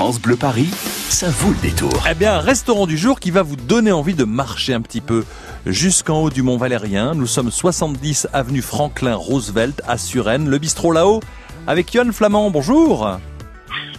France 0.00 0.18
Bleu 0.18 0.36
Paris, 0.36 0.70
ça 1.10 1.28
vaut 1.28 1.50
le 1.50 1.60
détour. 1.60 1.92
Eh 2.10 2.14
bien, 2.14 2.32
un 2.32 2.40
restaurant 2.40 2.86
du 2.86 2.96
jour 2.96 3.20
qui 3.20 3.30
va 3.30 3.42
vous 3.42 3.56
donner 3.56 3.92
envie 3.92 4.14
de 4.14 4.24
marcher 4.24 4.72
un 4.72 4.80
petit 4.80 5.02
peu 5.02 5.26
jusqu'en 5.66 6.22
haut 6.22 6.30
du 6.30 6.40
Mont 6.40 6.56
Valérien. 6.56 7.14
Nous 7.14 7.26
sommes 7.26 7.50
70 7.50 8.28
avenue 8.32 8.62
Franklin 8.62 9.14
Roosevelt 9.14 9.82
à 9.86 9.98
Suresnes, 9.98 10.48
le 10.48 10.56
bistrot 10.56 10.92
là-haut, 10.92 11.20
avec 11.66 11.92
Johan 11.92 12.12
Flamand. 12.12 12.50
Bonjour. 12.50 13.10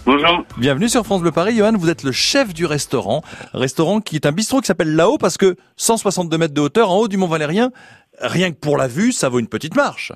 Bonjour. 0.03 0.43
Bienvenue 0.57 0.89
sur 0.89 1.05
France 1.05 1.21
Bleu 1.21 1.31
Paris. 1.31 1.55
Johan, 1.55 1.73
vous 1.77 1.91
êtes 1.91 2.01
le 2.01 2.11
chef 2.11 2.51
du 2.51 2.65
restaurant. 2.65 3.21
Restaurant 3.53 4.01
qui 4.01 4.15
est 4.15 4.25
un 4.25 4.31
bistrot 4.31 4.61
qui 4.61 4.65
s'appelle 4.65 4.95
là-haut 4.95 5.19
parce 5.19 5.37
que 5.37 5.55
162 5.77 6.35
mètres 6.35 6.55
de 6.55 6.61
hauteur 6.61 6.89
en 6.89 6.97
haut 6.97 7.09
du 7.09 7.17
Mont 7.17 7.27
Valérien, 7.27 7.69
rien 8.19 8.51
que 8.51 8.57
pour 8.57 8.75
la 8.75 8.87
vue, 8.87 9.11
ça 9.11 9.29
vaut 9.29 9.37
une 9.37 9.47
petite 9.47 9.75
marche. 9.75 10.13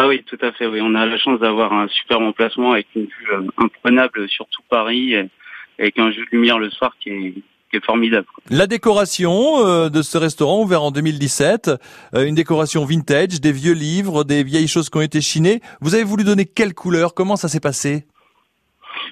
Ah 0.00 0.06
oui, 0.06 0.22
tout 0.22 0.38
à 0.42 0.52
fait. 0.52 0.64
Oui, 0.68 0.78
on 0.80 0.94
a 0.94 1.06
la 1.06 1.18
chance 1.18 1.40
d'avoir 1.40 1.72
un 1.72 1.88
super 1.88 2.20
emplacement 2.20 2.70
avec 2.70 2.86
une 2.94 3.06
vue 3.06 3.32
euh, 3.32 3.42
imprenable 3.56 4.28
sur 4.28 4.46
tout 4.46 4.62
Paris, 4.70 5.14
et 5.14 5.28
avec 5.76 5.98
un 5.98 6.12
jeu 6.12 6.22
de 6.24 6.28
lumière 6.30 6.60
le 6.60 6.70
soir 6.70 6.94
qui 7.00 7.10
est, 7.10 7.34
qui 7.68 7.76
est 7.78 7.84
formidable. 7.84 8.28
La 8.48 8.68
décoration 8.68 9.66
euh, 9.66 9.88
de 9.88 10.02
ce 10.02 10.16
restaurant 10.16 10.62
ouvert 10.62 10.84
en 10.84 10.92
2017, 10.92 11.72
euh, 12.14 12.24
une 12.24 12.36
décoration 12.36 12.84
vintage, 12.84 13.40
des 13.40 13.50
vieux 13.50 13.72
livres, 13.72 14.22
des 14.22 14.44
vieilles 14.44 14.68
choses 14.68 14.88
qui 14.88 14.98
ont 14.98 15.02
été 15.02 15.20
chinées. 15.20 15.60
Vous 15.80 15.96
avez 15.96 16.04
voulu 16.04 16.22
donner 16.22 16.44
quelle 16.44 16.74
couleur? 16.74 17.12
Comment 17.12 17.34
ça 17.34 17.48
s'est 17.48 17.58
passé? 17.58 18.04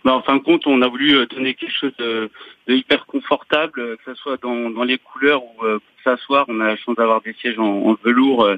Ben, 0.05 0.13
en 0.13 0.23
fin 0.23 0.37
de 0.37 0.43
compte, 0.43 0.69
on 0.69 0.83
a 0.83 0.87
voulu 0.87 1.27
donner 1.27 1.55
quelque 1.55 1.77
chose 1.81 1.97
de, 1.99 2.31
de 2.69 2.75
hyper 2.77 3.07
confortable, 3.07 3.97
que 3.97 4.13
ce 4.13 4.15
soit 4.15 4.41
dans, 4.41 4.71
dans 4.71 4.85
les 4.85 4.99
couleurs 4.99 5.43
ou 5.43 5.65
euh, 5.65 5.81
pour 5.81 6.03
s'asseoir. 6.05 6.45
On 6.47 6.61
a 6.61 6.67
la 6.69 6.77
chance 6.77 6.95
d'avoir 6.95 7.23
des 7.23 7.35
sièges 7.41 7.59
en, 7.59 7.89
en 7.89 7.97
velours 8.05 8.49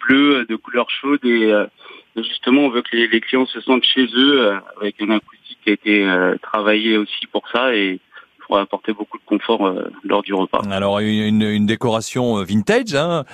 bleu 0.00 0.40
euh, 0.40 0.44
de 0.48 0.56
couleur 0.56 0.88
chaude 0.90 1.20
et, 1.24 1.52
euh, 1.52 1.66
et 2.16 2.22
justement 2.22 2.62
on 2.62 2.70
veut 2.70 2.82
que 2.82 2.96
les, 2.96 3.08
les 3.08 3.20
clients 3.20 3.46
se 3.46 3.60
sentent 3.60 3.84
chez 3.84 4.06
eux 4.14 4.40
euh, 4.40 4.56
avec 4.80 5.00
une 5.00 5.12
acoustique 5.12 5.58
qui 5.64 5.70
a 5.70 5.72
été 5.72 6.04
euh, 6.04 6.36
travaillée 6.42 6.96
aussi 6.96 7.26
pour 7.30 7.42
ça 7.52 7.74
et 7.74 8.00
pour 8.46 8.58
apporter 8.58 8.92
beaucoup 8.92 9.18
de 9.18 9.24
confort 9.24 9.66
euh, 9.66 9.90
lors 10.04 10.22
du 10.22 10.34
repas. 10.34 10.62
Alors 10.70 10.98
une, 11.00 11.42
une 11.42 11.66
décoration 11.66 12.42
vintage, 12.42 12.94
hein, 12.94 13.24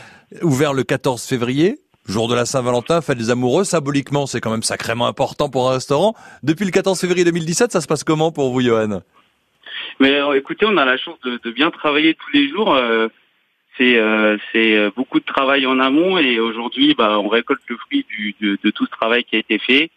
ouvert 0.43 0.73
le 0.75 0.83
14 0.85 1.25
février. 1.27 1.79
Jour 2.07 2.27
de 2.27 2.35
la 2.35 2.47
Saint-Valentin, 2.47 3.03
fête 3.03 3.19
des 3.19 3.31
amoureux, 3.31 3.65
symboliquement 3.65 4.27
c'est 4.27 4.41
quand 4.41 4.51
même 4.51 4.63
sacrément 4.63 5.07
important 5.07 5.51
pour 5.51 5.69
un 5.71 5.75
restaurant. 5.75 6.15
Depuis 6.43 6.65
le 6.65 6.71
14 6.71 6.99
février 6.99 7.25
2017, 7.25 7.71
ça 7.71 7.81
se 7.83 7.87
passe 7.87 8.03
comment 8.03 8.33
pour 8.33 8.51
vous 8.51 8.63
Johan? 8.63 9.01
Mais 10.01 10.19
écoutez, 10.37 10.65
on 10.67 10.77
a 10.77 10.85
la 10.85 10.97
chance 10.97 11.19
de, 11.25 11.39
de 11.43 11.51
bien 11.51 11.71
travailler 11.71 12.15
tous 12.15 12.31
les 12.33 12.49
jours. 12.49 12.75
euh, 12.75 13.09
c'est 13.79 13.97
euh, 13.97 14.37
euh, 14.57 14.91
beaucoup 14.95 15.21
de 15.21 15.25
travail 15.25 15.67
en 15.67 15.79
amont 15.79 16.19
et 16.19 16.41
aujourd'hui, 16.41 16.95
bah, 16.95 17.19
on 17.19 17.29
récolte 17.29 17.61
le 17.69 17.77
fruit 17.77 18.05
de, 18.41 18.71
tout 18.71 18.85
ce 18.85 18.91
travail 18.91 19.25
qui 19.25 19.37
a 19.37 19.39
été 19.39 19.59
fait. 19.59 19.91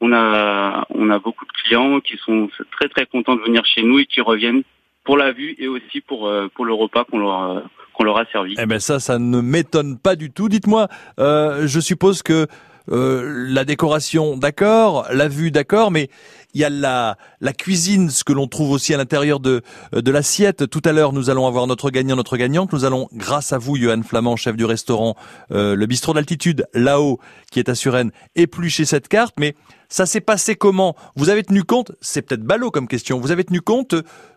On 0.00 0.12
a 0.12 0.84
beaucoup 1.22 1.44
de 1.44 1.52
clients 1.62 2.00
qui 2.00 2.16
sont 2.18 2.48
très 2.72 2.88
très 2.88 3.06
contents 3.06 3.36
de 3.36 3.42
venir 3.42 3.64
chez 3.64 3.82
nous 3.82 3.98
et 3.98 4.06
qui 4.06 4.20
reviennent 4.20 4.62
pour 5.04 5.16
la 5.16 5.32
vue 5.32 5.54
et 5.58 5.66
aussi 5.68 6.00
pour 6.00 6.28
euh, 6.28 6.48
le 6.62 6.72
repas 6.72 7.04
qu'on 7.04 7.18
leur 7.18 8.18
a 8.18 8.24
servi. 8.32 8.54
Eh 8.58 8.66
ben 8.66 8.80
ça, 8.80 9.00
ça 9.00 9.18
ne 9.18 9.40
m'étonne 9.40 9.98
pas 9.98 10.16
du 10.16 10.30
tout. 10.30 10.48
Dites-moi, 10.48 10.88
je 11.18 11.80
suppose 11.80 12.22
que 12.22 12.46
la 12.86 13.64
décoration, 13.64 14.36
d'accord, 14.36 15.06
la 15.10 15.28
vue, 15.28 15.50
d'accord, 15.50 15.90
mais 15.90 16.08
il 16.54 16.60
y 16.60 16.64
a 16.64 16.70
la, 16.70 17.18
la 17.40 17.52
cuisine, 17.52 18.10
ce 18.10 18.24
que 18.24 18.32
l'on 18.32 18.46
trouve 18.46 18.70
aussi 18.70 18.94
à 18.94 18.96
l'intérieur 18.96 19.40
de, 19.40 19.62
de 19.92 20.10
l'assiette. 20.10 20.68
Tout 20.70 20.82
à 20.84 20.92
l'heure, 20.92 21.12
nous 21.12 21.28
allons 21.30 21.46
avoir 21.46 21.66
notre 21.66 21.90
gagnant, 21.90 22.16
notre 22.16 22.36
gagnante. 22.36 22.72
Nous 22.72 22.84
allons, 22.84 23.08
grâce 23.12 23.52
à 23.52 23.58
vous, 23.58 23.76
Johan 23.76 24.02
Flamand, 24.02 24.36
chef 24.36 24.56
du 24.56 24.64
restaurant, 24.64 25.16
euh, 25.50 25.74
le 25.74 25.86
bistrot 25.86 26.14
d'altitude, 26.14 26.66
là-haut, 26.72 27.18
qui 27.50 27.58
est 27.58 27.68
à 27.68 27.74
Suresnes, 27.74 28.12
éplucher 28.36 28.84
cette 28.84 29.08
carte. 29.08 29.34
Mais 29.38 29.54
ça 29.88 30.06
s'est 30.06 30.20
passé 30.20 30.54
comment? 30.56 30.96
Vous 31.16 31.28
avez 31.28 31.42
tenu 31.42 31.64
compte, 31.64 31.92
c'est 32.00 32.22
peut-être 32.22 32.42
ballot 32.42 32.70
comme 32.70 32.88
question, 32.88 33.20
vous 33.20 33.30
avez 33.30 33.44
tenu 33.44 33.60
compte 33.60 33.94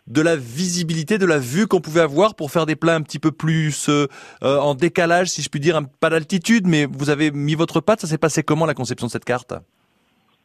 de 0.08 0.22
la 0.22 0.36
visibilité, 0.36 1.18
de 1.18 1.26
la 1.26 1.40
vue 1.40 1.68
qu'on 1.68 1.81
pouvait 1.81 2.02
avoir 2.02 2.36
pour 2.36 2.52
faire 2.52 2.66
des 2.66 2.76
plats 2.76 2.96
un 2.96 3.02
petit 3.02 3.20
peu 3.20 3.31
plus 3.31 3.90
euh, 3.90 4.08
euh, 4.44 4.59
en 4.59 4.76
décalage, 4.76 5.30
si 5.30 5.42
je 5.42 5.50
puis 5.50 5.59
dire, 5.59 5.81
pas 6.00 6.09
d'altitude, 6.09 6.68
mais 6.68 6.86
vous 6.86 7.09
avez 7.09 7.31
mis 7.31 7.56
votre 7.56 7.81
patte. 7.81 8.02
Ça 8.02 8.08
s'est 8.08 8.18
passé 8.18 8.44
comment 8.44 8.66
la 8.66 8.74
conception 8.74 9.08
de 9.08 9.12
cette 9.12 9.25
carte? 9.25 9.53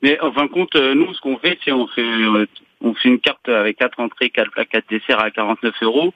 Mais 0.02 0.20
en 0.20 0.32
fin 0.32 0.44
de 0.44 0.50
compte, 0.50 0.74
euh, 0.76 0.94
nous, 0.94 1.12
ce 1.14 1.20
qu'on 1.20 1.38
fait, 1.38 1.58
c'est 1.64 1.72
on 1.72 1.86
fait 1.86 2.02
euh, 2.02 2.46
on 2.80 2.94
fait 2.94 3.08
une 3.08 3.20
carte 3.20 3.48
avec 3.48 3.76
quatre 3.78 4.00
entrées, 4.00 4.30
quatre 4.30 4.50
plats, 4.50 4.64
quatre 4.64 4.88
desserts 4.90 5.20
à 5.20 5.30
49 5.30 5.74
euros. 5.82 6.12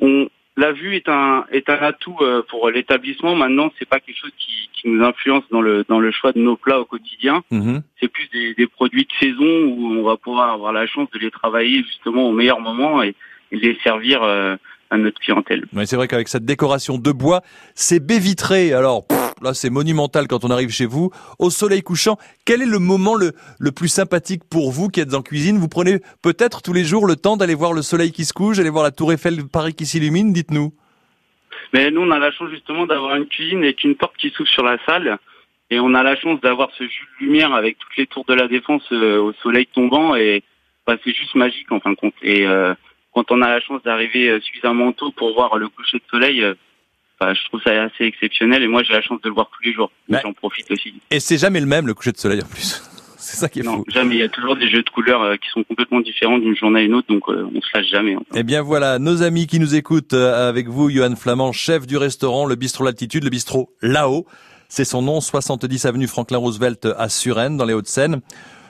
On 0.00 0.28
la 0.56 0.72
vue 0.72 0.96
est 0.96 1.08
un 1.08 1.44
est 1.52 1.68
un 1.68 1.76
atout 1.76 2.16
euh, 2.22 2.42
pour 2.48 2.70
l'établissement. 2.70 3.34
Maintenant, 3.34 3.70
c'est 3.78 3.88
pas 3.88 4.00
quelque 4.00 4.18
chose 4.18 4.32
qui, 4.38 4.70
qui 4.72 4.88
nous 4.88 5.04
influence 5.04 5.44
dans 5.50 5.60
le 5.60 5.84
dans 5.86 6.00
le 6.00 6.10
choix 6.10 6.32
de 6.32 6.38
nos 6.38 6.56
plats 6.56 6.80
au 6.80 6.86
quotidien. 6.86 7.42
Mhm. 7.50 7.82
C'est 8.00 8.08
plus 8.08 8.28
des, 8.30 8.54
des 8.54 8.66
produits 8.66 9.04
de 9.04 9.12
saison 9.20 9.64
où 9.64 9.98
on 9.98 10.02
va 10.02 10.16
pouvoir 10.16 10.50
avoir 10.52 10.72
la 10.72 10.86
chance 10.86 11.10
de 11.10 11.18
les 11.18 11.30
travailler 11.30 11.84
justement 11.84 12.28
au 12.28 12.32
meilleur 12.32 12.60
moment 12.60 13.02
et, 13.02 13.14
et 13.52 13.56
les 13.56 13.78
servir 13.84 14.22
euh, 14.22 14.56
à 14.90 14.96
notre 14.96 15.18
clientèle. 15.20 15.64
Ouais, 15.72 15.86
c'est 15.86 15.96
vrai 15.96 16.08
qu'avec 16.08 16.28
cette 16.28 16.44
décoration 16.44 16.98
de 16.98 17.12
bois, 17.12 17.42
c'est 17.74 18.04
baie 18.04 18.18
vitrée. 18.18 18.72
Alors 18.72 19.06
pff, 19.06 19.34
là, 19.42 19.54
c'est 19.54 19.70
monumental 19.70 20.28
quand 20.28 20.44
on 20.44 20.50
arrive 20.50 20.70
chez 20.70 20.86
vous, 20.86 21.10
au 21.38 21.50
soleil 21.50 21.82
couchant. 21.82 22.16
Quel 22.44 22.62
est 22.62 22.66
le 22.66 22.78
moment 22.78 23.14
le, 23.14 23.32
le 23.58 23.72
plus 23.72 23.88
sympathique 23.88 24.42
pour 24.48 24.70
vous 24.70 24.88
qui 24.88 25.00
êtes 25.00 25.14
en 25.14 25.22
cuisine? 25.22 25.58
Vous 25.58 25.68
prenez 25.68 25.98
peut-être 26.22 26.62
tous 26.62 26.72
les 26.72 26.84
jours 26.84 27.06
le 27.06 27.16
temps 27.16 27.36
d'aller 27.36 27.54
voir 27.54 27.72
le 27.72 27.82
soleil 27.82 28.12
qui 28.12 28.24
se 28.24 28.32
couche, 28.32 28.58
d'aller 28.58 28.70
voir 28.70 28.84
la 28.84 28.92
tour 28.92 29.12
Eiffel 29.12 29.36
de 29.36 29.42
Paris 29.42 29.74
qui 29.74 29.86
s'illumine. 29.86 30.32
Dites-nous. 30.32 30.72
Mais 31.72 31.90
nous, 31.90 32.02
on 32.02 32.10
a 32.12 32.18
la 32.18 32.30
chance 32.30 32.50
justement 32.50 32.86
d'avoir 32.86 33.16
une 33.16 33.26
cuisine 33.26 33.64
avec 33.64 33.82
une 33.82 33.96
porte 33.96 34.16
qui 34.16 34.30
s'ouvre 34.30 34.48
sur 34.48 34.62
la 34.62 34.78
salle. 34.86 35.18
Et 35.68 35.80
on 35.80 35.94
a 35.94 36.04
la 36.04 36.14
chance 36.14 36.40
d'avoir 36.40 36.70
ce 36.78 36.84
jus 36.84 37.08
de 37.20 37.26
lumière 37.26 37.52
avec 37.52 37.76
toutes 37.78 37.96
les 37.96 38.06
tours 38.06 38.24
de 38.24 38.34
la 38.34 38.46
défense 38.46 38.84
euh, 38.92 39.18
au 39.20 39.32
soleil 39.42 39.66
tombant. 39.74 40.14
Et 40.14 40.44
bah, 40.86 40.96
c'est 41.02 41.12
juste 41.12 41.34
magique 41.34 41.72
en 41.72 41.80
fin 41.80 41.90
de 41.90 41.96
compte. 41.96 42.14
Et 42.22 42.46
euh, 42.46 42.72
quand 43.16 43.30
on 43.32 43.40
a 43.40 43.48
la 43.48 43.60
chance 43.60 43.82
d'arriver 43.82 44.28
euh, 44.28 44.40
suffisamment 44.42 44.92
tôt 44.92 45.10
pour 45.10 45.32
voir 45.32 45.56
le 45.56 45.68
coucher 45.70 45.96
de 45.96 46.02
soleil, 46.10 46.42
euh, 46.44 46.52
bah, 47.18 47.32
je 47.32 47.42
trouve 47.46 47.62
ça 47.64 47.70
assez 47.84 48.04
exceptionnel. 48.04 48.62
Et 48.62 48.68
moi, 48.68 48.82
j'ai 48.82 48.92
la 48.92 49.00
chance 49.00 49.22
de 49.22 49.28
le 49.28 49.34
voir 49.34 49.48
tous 49.56 49.66
les 49.66 49.72
jours. 49.72 49.90
J'en 50.10 50.34
profite 50.34 50.70
aussi. 50.70 50.92
Et 51.10 51.18
c'est 51.18 51.38
jamais 51.38 51.60
le 51.60 51.66
même 51.66 51.86
le 51.86 51.94
coucher 51.94 52.12
de 52.12 52.18
soleil 52.18 52.42
en 52.42 52.46
plus. 52.46 52.82
c'est 53.16 53.36
ça 53.36 53.48
qui 53.48 53.60
est 53.60 53.62
Non, 53.62 53.76
fou. 53.78 53.84
jamais. 53.88 54.16
Il 54.16 54.20
y 54.20 54.22
a 54.22 54.28
toujours 54.28 54.54
des 54.56 54.68
jeux 54.68 54.82
de 54.82 54.90
couleurs 54.90 55.22
euh, 55.22 55.36
qui 55.36 55.48
sont 55.48 55.64
complètement 55.64 56.00
différents 56.00 56.36
d'une 56.38 56.54
journée 56.54 56.80
à 56.80 56.82
une 56.82 56.92
autre. 56.94 57.08
Donc 57.08 57.22
euh, 57.30 57.48
on 57.54 57.60
se 57.62 57.68
lâche 57.74 57.86
jamais. 57.90 58.12
hein. 58.14 58.20
Eh 58.34 58.42
bien 58.42 58.60
voilà, 58.60 58.98
nos 58.98 59.22
amis 59.22 59.46
qui 59.46 59.58
nous 59.60 59.74
écoutent 59.74 60.12
euh, 60.12 60.48
avec 60.50 60.68
vous, 60.68 60.90
Johan 60.90 61.16
Flamand, 61.16 61.52
chef 61.52 61.86
du 61.86 61.96
restaurant, 61.96 62.44
le 62.44 62.54
bistrot 62.54 62.84
L'Altitude, 62.84 63.24
le 63.24 63.30
bistrot 63.30 63.70
là-haut. 63.80 64.26
C'est 64.68 64.84
son 64.84 65.00
nom, 65.00 65.20
70 65.22 65.86
avenue 65.86 66.06
Franklin 66.08 66.38
Roosevelt 66.38 66.86
à 66.98 67.08
Suresnes, 67.08 67.56
dans 67.56 67.64
les 67.64 67.72
Hauts-de-Seine. 67.72 68.20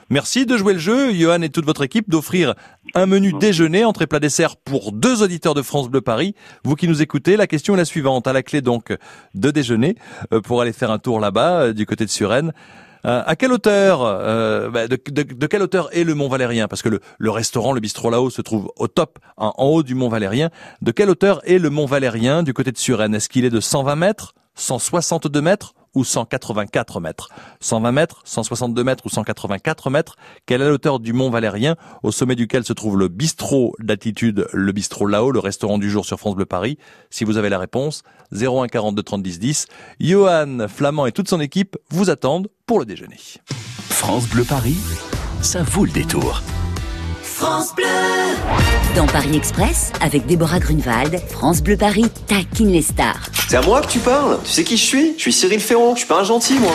Merci 0.09 0.45
de 0.45 0.55
jouer 0.57 0.73
le 0.73 0.79
jeu, 0.79 1.11
Johan 1.13 1.41
et 1.41 1.49
toute 1.49 1.65
votre 1.65 1.83
équipe, 1.83 2.09
d'offrir 2.09 2.55
un 2.95 3.05
menu 3.05 3.33
déjeuner, 3.33 3.83
entrée 3.83 4.07
plat 4.07 4.19
dessert 4.21 4.55
pour 4.55 4.93
deux 4.93 5.21
auditeurs 5.21 5.53
de 5.53 5.61
France 5.61 5.89
Bleu 5.89 5.99
Paris. 6.01 6.33
Vous 6.63 6.75
qui 6.75 6.87
nous 6.87 7.01
écoutez, 7.01 7.35
la 7.35 7.45
question 7.45 7.73
est 7.73 7.77
la 7.77 7.85
suivante. 7.85 8.25
À 8.25 8.31
la 8.33 8.41
clé 8.41 8.61
donc 8.61 8.95
de 9.35 9.51
déjeuner, 9.51 9.95
euh, 10.33 10.39
pour 10.39 10.61
aller 10.61 10.71
faire 10.71 10.91
un 10.91 10.99
tour 10.99 11.19
là-bas, 11.19 11.59
euh, 11.61 11.73
du 11.73 11.85
côté 11.85 12.05
de 12.05 12.09
Suresnes. 12.09 12.53
Euh, 13.05 13.21
à 13.25 13.35
quelle 13.35 13.51
hauteur, 13.51 14.01
euh, 14.01 14.69
bah, 14.69 14.87
de, 14.87 14.97
de- 15.09 15.23
de 15.23 15.47
quelle 15.47 15.61
hauteur 15.61 15.89
est 15.95 16.03
le 16.05 16.15
Mont 16.15 16.29
Valérien? 16.29 16.67
Parce 16.69 16.81
que 16.81 16.89
le, 16.89 16.99
le 17.17 17.29
restaurant, 17.31 17.73
le 17.73 17.79
bistrot 17.81 18.09
là-haut, 18.09 18.29
se 18.29 18.41
trouve 18.41 18.71
au 18.77 18.87
top, 18.87 19.19
en, 19.35 19.53
en 19.57 19.65
haut 19.65 19.83
du 19.83 19.93
Mont 19.93 20.09
Valérien. 20.09 20.49
De 20.81 20.91
quelle 20.91 21.09
hauteur 21.09 21.41
est 21.45 21.59
le 21.59 21.69
Mont 21.69 21.85
Valérien 21.85 22.43
du 22.43 22.53
côté 22.53 22.71
de 22.71 22.77
Suresnes? 22.77 23.13
Est-ce 23.13 23.27
qu'il 23.29 23.43
est 23.45 23.49
de 23.49 23.59
120 23.59 23.95
mètres, 23.97 24.33
162 24.55 25.41
mètres 25.41 25.73
ou 25.97 26.03
184 26.03 26.99
mètres 26.99 27.29
120 27.59 27.91
mètres, 27.91 28.21
162 28.23 28.83
mètres 28.83 29.05
ou 29.05 29.09
184 29.09 29.89
mètres 29.89 30.15
Quelle 30.45 30.61
est 30.61 30.65
la 30.65 30.71
hauteur 30.71 30.99
du 30.99 31.11
Mont 31.11 31.31
Valérien, 31.31 31.75
au 32.03 32.11
sommet 32.11 32.35
duquel 32.35 32.63
se 32.63 32.73
trouve 32.73 32.97
le 32.97 33.07
bistrot 33.07 33.73
d'altitude, 33.79 34.47
le 34.53 34.71
bistrot 34.71 35.07
là-haut, 35.07 35.31
le 35.31 35.39
restaurant 35.39 35.79
du 35.79 35.89
jour 35.89 36.05
sur 36.05 36.19
France 36.19 36.35
Bleu 36.35 36.45
Paris? 36.45 36.77
Si 37.09 37.23
vous 37.23 37.37
avez 37.37 37.49
la 37.49 37.57
réponse, 37.57 38.03
01 38.31 38.67
42 38.67 39.01
30 39.01 39.23
10 39.23 39.39
10. 39.39 39.65
Johan 39.99 40.67
Flamand 40.67 41.07
et 41.07 41.11
toute 41.11 41.29
son 41.29 41.41
équipe 41.41 41.77
vous 41.89 42.11
attendent 42.11 42.49
pour 42.67 42.79
le 42.79 42.85
déjeuner. 42.85 43.17
France 43.89 44.27
Bleu 44.27 44.43
Paris, 44.43 44.77
ça 45.41 45.63
vaut 45.63 45.85
le 45.85 45.91
détour. 45.91 46.43
Dans 48.95 49.05
Paris 49.05 49.35
Express, 49.35 49.91
avec 50.01 50.25
Déborah 50.25 50.57
Grunewald, 50.59 51.21
France 51.29 51.61
Bleu 51.61 51.77
Paris 51.77 52.05
taquine 52.25 52.71
les 52.71 52.81
stars. 52.81 53.27
C'est 53.47 53.57
à 53.57 53.61
moi 53.61 53.81
que 53.81 53.87
tu 53.87 53.99
parles 53.99 54.39
Tu 54.43 54.51
sais 54.51 54.63
qui 54.63 54.75
je 54.75 54.83
suis? 54.83 55.13
Je 55.17 55.21
suis 55.21 55.33
Cyril 55.33 55.59
Ferron, 55.59 55.93
je 55.93 55.99
suis 55.99 56.07
pas 56.07 56.19
un 56.21 56.23
gentil 56.23 56.55
moi. 56.55 56.73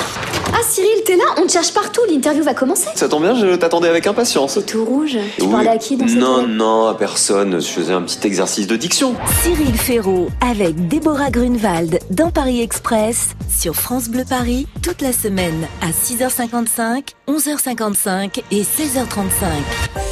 Ah 0.54 0.58
Cyril, 0.68 1.02
t'es 1.04 1.16
là? 1.16 1.24
On 1.38 1.46
te 1.46 1.52
cherche 1.52 1.72
partout, 1.74 2.02
l'interview 2.08 2.44
va 2.44 2.54
commencer. 2.54 2.86
Ça 2.94 3.08
tombe 3.08 3.22
bien, 3.24 3.34
je 3.34 3.56
t'attendais 3.56 3.88
avec 3.88 4.06
impatience. 4.06 4.54
C'est 4.54 4.64
tout 4.66 4.84
rouge. 4.84 5.18
Tu 5.36 5.42
Oui. 5.44 5.50
parlais 5.50 5.70
à 5.70 5.78
qui 5.78 5.96
dans 5.96 6.06
cette 6.06 6.16
Non, 6.18 6.46
non, 6.46 6.86
à 6.86 6.94
personne. 6.94 7.60
Je 7.60 7.66
faisais 7.66 7.92
un 7.92 8.02
petit 8.02 8.24
exercice 8.24 8.68
de 8.68 8.76
diction. 8.76 9.16
Cyril 9.42 9.74
Ferraud 9.76 10.28
avec 10.48 10.86
Déborah 10.86 11.30
Grunewald 11.32 11.98
dans 12.10 12.30
Paris 12.30 12.60
Express 12.62 13.30
sur 13.50 13.74
France 13.74 14.08
Bleu 14.08 14.24
Paris 14.28 14.68
toute 14.80 15.02
la 15.02 15.12
semaine 15.12 15.66
à 15.80 15.88
6h55, 15.90 17.02
11h55 17.28 18.42
et 18.52 18.62
16h35. 18.62 20.11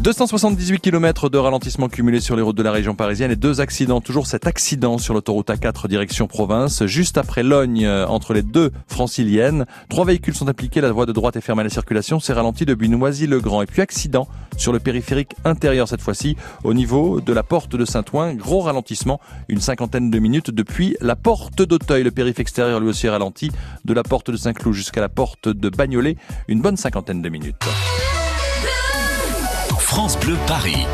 278 0.00 0.78
km 0.78 1.28
de 1.28 1.38
ralentissement 1.38 1.88
cumulé 1.88 2.20
sur 2.20 2.36
les 2.36 2.42
routes 2.42 2.56
de 2.56 2.62
la 2.62 2.70
région 2.70 2.94
parisienne 2.94 3.32
et 3.32 3.36
deux 3.36 3.60
accidents. 3.60 4.00
Toujours 4.00 4.28
cet 4.28 4.46
accident 4.46 4.96
sur 4.96 5.12
l'autoroute 5.12 5.48
A4 5.48 5.88
direction 5.88 6.28
province, 6.28 6.86
juste 6.86 7.18
après 7.18 7.42
Logne, 7.42 7.84
euh, 7.84 8.06
entre 8.06 8.32
les 8.32 8.42
deux 8.42 8.70
franciliennes. 8.86 9.66
Trois 9.88 10.04
véhicules 10.04 10.34
sont 10.34 10.48
impliqués, 10.48 10.80
la 10.80 10.92
voie 10.92 11.04
de 11.04 11.10
droite 11.10 11.34
est 11.34 11.40
fermée 11.40 11.62
à 11.62 11.64
la 11.64 11.70
circulation, 11.70 12.20
c'est 12.20 12.32
ralenti 12.32 12.64
depuis 12.64 12.88
Noisy-le-Grand. 12.88 13.62
Et 13.62 13.66
puis 13.66 13.82
accident 13.82 14.28
sur 14.56 14.72
le 14.72 14.78
périphérique 14.78 15.32
intérieur 15.44 15.88
cette 15.88 16.00
fois-ci, 16.00 16.36
au 16.62 16.74
niveau 16.74 17.20
de 17.20 17.32
la 17.32 17.42
porte 17.42 17.74
de 17.74 17.84
Saint-Ouen. 17.84 18.34
Gros 18.34 18.60
ralentissement, 18.60 19.20
une 19.48 19.60
cinquantaine 19.60 20.10
de 20.10 20.18
minutes 20.20 20.52
depuis 20.52 20.96
la 21.00 21.16
porte 21.16 21.62
d'Auteuil. 21.62 22.04
Le 22.04 22.12
périph' 22.12 22.38
extérieur 22.38 22.78
lui 22.78 22.88
aussi 22.88 23.08
ralenti, 23.08 23.50
de 23.84 23.94
la 23.94 24.04
porte 24.04 24.30
de 24.30 24.36
Saint-Cloud 24.36 24.74
jusqu'à 24.74 25.00
la 25.00 25.08
porte 25.08 25.48
de 25.48 25.68
Bagnolet, 25.70 26.16
une 26.46 26.62
bonne 26.62 26.76
cinquantaine 26.76 27.20
de 27.20 27.28
minutes. 27.28 27.56
France 29.98 30.16
Bleu 30.20 30.36
Paris. 30.46 30.86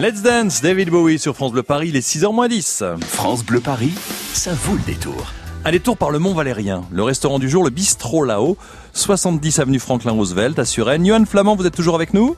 Let's 0.00 0.22
Dance, 0.22 0.62
David 0.62 0.90
Bowie 0.90 1.18
sur 1.18 1.34
France 1.34 1.52
Bleu 1.52 1.62
Paris, 1.62 1.88
il 1.88 1.96
est 1.96 2.00
6h 2.06 2.32
moins 2.34 2.48
10. 2.48 2.84
France 3.02 3.44
Bleu 3.44 3.60
Paris, 3.60 3.92
ça 4.32 4.52
vaut 4.54 4.76
le 4.76 4.82
détour. 4.82 5.32
Un 5.64 5.72
détour 5.72 5.96
par 5.98 6.10
le 6.10 6.18
Mont 6.18 6.32
Valérien. 6.32 6.82
Le 6.90 7.02
restaurant 7.02 7.38
du 7.38 7.48
jour, 7.50 7.64
le 7.64 7.70
bistrot 7.70 8.24
là-haut, 8.24 8.56
70 8.94 9.58
avenue 9.58 9.78
Franklin 9.78 10.12
Roosevelt 10.12 10.58
à 10.58 10.64
Suresnes. 10.64 11.04
Johan 11.06 11.24
Flamand, 11.26 11.54
vous 11.54 11.66
êtes 11.66 11.74
toujours 11.76 11.94
avec 11.94 12.14
nous? 12.14 12.34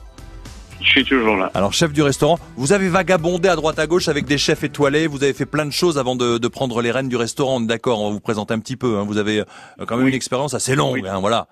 Je 0.81 0.89
suis 0.89 1.05
toujours 1.05 1.37
là. 1.37 1.49
Alors, 1.53 1.71
chef 1.73 1.93
du 1.93 2.01
restaurant, 2.01 2.37
vous 2.57 2.73
avez 2.73 2.89
vagabondé 2.89 3.47
à 3.47 3.55
droite 3.55 3.79
à 3.79 3.87
gauche 3.87 4.09
avec 4.09 4.25
des 4.25 4.37
chefs 4.37 4.63
étoilés, 4.65 5.07
vous 5.07 5.23
avez 5.23 5.33
fait 5.33 5.45
plein 5.45 5.65
de 5.65 5.71
choses 5.71 5.97
avant 5.97 6.17
de, 6.17 6.37
de 6.37 6.47
prendre 6.49 6.81
les 6.81 6.91
rênes 6.91 7.07
du 7.07 7.15
restaurant, 7.15 7.57
on 7.57 7.63
est 7.63 7.67
d'accord, 7.67 8.01
on 8.01 8.07
va 8.09 8.13
vous 8.13 8.19
présenter 8.19 8.53
un 8.53 8.59
petit 8.59 8.75
peu. 8.75 8.97
hein. 8.97 9.05
Vous 9.07 9.17
avez 9.17 9.39
euh, 9.39 9.45
quand 9.87 9.95
même 9.95 10.05
Oui. 10.05 10.11
une 10.11 10.15
expérience 10.17 10.53
assez 10.53 10.75
longue, 10.75 10.99
Oui. 11.03 11.07
hein, 11.09 11.19
voilà. 11.21 11.47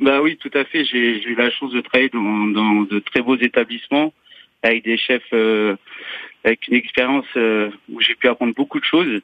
Bah 0.00 0.20
oui, 0.22 0.38
tout 0.42 0.50
à 0.54 0.64
fait. 0.64 0.84
J'ai 0.84 1.20
j'ai 1.20 1.28
eu 1.28 1.34
la 1.36 1.50
chance 1.50 1.70
de 1.72 1.80
travailler 1.82 2.08
dans, 2.08 2.20
dans 2.20 2.82
de 2.82 2.98
très 2.98 3.20
beaux 3.20 3.36
établissements 3.36 4.12
avec 4.62 4.84
des 4.84 4.96
chefs 4.96 5.22
euh, 5.32 5.76
avec 6.44 6.66
une 6.68 6.74
expérience 6.74 7.26
euh, 7.36 7.70
où 7.92 8.00
j'ai 8.00 8.14
pu 8.14 8.28
apprendre 8.28 8.54
beaucoup 8.54 8.80
de 8.80 8.84
choses. 8.84 9.20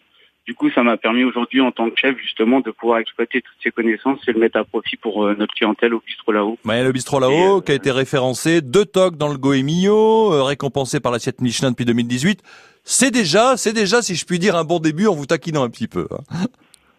Du 0.46 0.54
coup, 0.54 0.70
ça 0.70 0.82
m'a 0.82 0.96
permis 0.96 1.24
aujourd'hui, 1.24 1.60
en 1.60 1.70
tant 1.72 1.90
que 1.90 1.96
chef, 1.98 2.16
justement, 2.22 2.60
de 2.60 2.70
pouvoir 2.70 3.00
exploiter 3.00 3.42
toutes 3.42 3.58
ces 3.62 3.70
connaissances 3.70 4.18
et 4.26 4.32
le 4.32 4.40
mettre 4.40 4.58
à 4.58 4.64
profit 4.64 4.96
pour 4.96 5.26
euh, 5.26 5.34
notre 5.38 5.52
clientèle 5.52 5.92
au 5.92 6.00
bistrot 6.06 6.32
là-haut. 6.32 6.56
Ouais, 6.64 6.82
le 6.82 6.90
bistrot 6.90 7.20
là-haut, 7.20 7.58
euh, 7.58 7.60
qui 7.60 7.72
a 7.72 7.74
été 7.74 7.90
référencé, 7.90 8.62
deux 8.62 8.86
tocs 8.86 9.16
dans 9.16 9.28
le 9.28 9.36
Goemio, 9.36 10.32
euh, 10.32 10.42
récompensé 10.42 11.00
par 11.00 11.12
l'assiette 11.12 11.42
Michelin 11.42 11.72
depuis 11.72 11.84
2018. 11.84 12.40
C'est 12.82 13.10
déjà, 13.10 13.58
c'est 13.58 13.74
déjà, 13.74 14.00
si 14.00 14.14
je 14.14 14.24
puis 14.24 14.38
dire, 14.38 14.56
un 14.56 14.64
bon 14.64 14.78
début 14.78 15.06
en 15.06 15.14
vous 15.14 15.26
taquinant 15.26 15.64
un 15.64 15.68
petit 15.68 15.86
peu. 15.86 16.08
hein. 16.10 16.46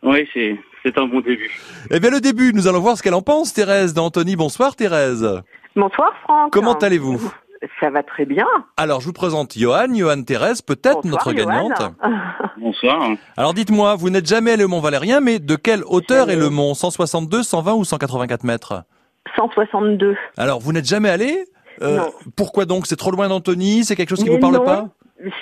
Oui, 0.03 0.27
c'est 0.31 0.55
c'est 0.83 0.95
un 0.99 1.07
bon 1.07 1.19
début. 1.19 1.49
Eh 1.89 1.99
bien, 1.99 2.11
le 2.11 2.21
début, 2.21 2.53
nous 2.53 2.67
allons 2.67 2.79
voir 2.81 2.97
ce 2.97 3.03
qu'elle 3.03 3.15
en 3.15 3.23
pense, 3.23 3.51
Thérèse 3.53 3.95
d'Anthony. 3.95 4.35
Bonsoir, 4.35 4.75
Thérèse. 4.75 5.27
Bonsoir 5.75 6.13
Franck. 6.23 6.53
Comment 6.53 6.77
allez-vous? 6.77 7.19
Ça 7.81 7.89
va 7.89 8.03
très 8.03 8.25
bien. 8.25 8.45
Alors, 8.77 9.01
je 9.01 9.05
vous 9.07 9.13
présente 9.13 9.57
Johan, 9.57 9.93
Johan 9.93 10.23
Thérèse, 10.23 10.61
peut-être 10.61 11.03
notre 11.05 11.33
Johan. 11.33 11.45
gagnante. 11.69 11.93
Bonsoir. 12.57 13.09
Alors, 13.35 13.53
dites-moi, 13.53 13.95
vous 13.95 14.09
n'êtes 14.09 14.27
jamais 14.27 14.51
allé 14.53 14.63
au 14.63 14.67
Mont 14.69 14.79
Valérien, 14.79 15.19
mais 15.19 15.39
de 15.39 15.55
quelle 15.55 15.83
hauteur 15.85 16.29
est 16.29 16.35
le 16.37 16.49
mont? 16.49 16.73
162, 16.73 17.43
120 17.43 17.73
ou 17.73 17.83
184 17.83 18.43
mètres? 18.45 18.83
162. 19.35 20.15
Alors, 20.37 20.59
vous 20.59 20.71
n'êtes 20.71 20.87
jamais 20.87 21.09
allé? 21.09 21.45
Euh, 21.81 21.97
Non. 21.97 22.11
Pourquoi 22.35 22.65
donc? 22.65 22.87
C'est 22.87 22.95
trop 22.95 23.11
loin 23.11 23.27
d'Anthony 23.29 23.83
C'est 23.83 23.95
quelque 23.95 24.09
chose 24.09 24.19
qui 24.23 24.29
Mais 24.29 24.35
vous 24.35 24.39
parle 24.41 24.55
non. 24.55 24.65
pas? 24.65 24.87